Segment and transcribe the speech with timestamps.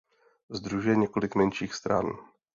[0.49, 2.05] Sdružuje několik menších stran.